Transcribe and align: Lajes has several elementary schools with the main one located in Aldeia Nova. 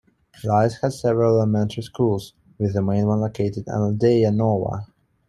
Lajes 0.43 0.81
has 0.81 0.99
several 0.99 1.35
elementary 1.37 1.83
schools 1.83 2.33
with 2.57 2.73
the 2.73 2.81
main 2.81 3.05
one 3.05 3.21
located 3.21 3.67
in 3.67 3.71
Aldeia 3.75 4.35
Nova. 4.35 4.87